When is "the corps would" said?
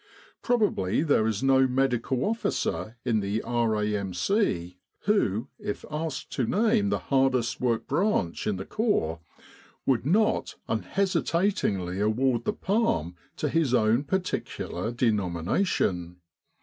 8.55-10.03